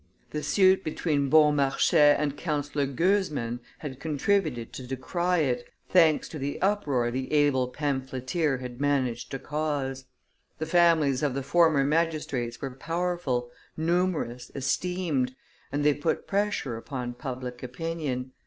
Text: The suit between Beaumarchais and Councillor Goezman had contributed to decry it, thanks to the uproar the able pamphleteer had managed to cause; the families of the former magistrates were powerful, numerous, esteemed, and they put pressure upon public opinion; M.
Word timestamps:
The 0.31 0.41
suit 0.41 0.83
between 0.83 1.29
Beaumarchais 1.29 2.15
and 2.17 2.35
Councillor 2.35 2.87
Goezman 2.87 3.59
had 3.77 3.99
contributed 3.99 4.73
to 4.73 4.87
decry 4.87 5.37
it, 5.37 5.69
thanks 5.89 6.27
to 6.29 6.39
the 6.39 6.59
uproar 6.59 7.11
the 7.11 7.31
able 7.31 7.67
pamphleteer 7.67 8.57
had 8.57 8.81
managed 8.81 9.29
to 9.29 9.37
cause; 9.37 10.05
the 10.57 10.65
families 10.65 11.21
of 11.21 11.35
the 11.35 11.43
former 11.43 11.83
magistrates 11.83 12.59
were 12.59 12.71
powerful, 12.71 13.51
numerous, 13.77 14.49
esteemed, 14.55 15.35
and 15.71 15.83
they 15.83 15.93
put 15.93 16.25
pressure 16.25 16.77
upon 16.77 17.13
public 17.13 17.61
opinion; 17.61 18.17
M. 18.19 18.31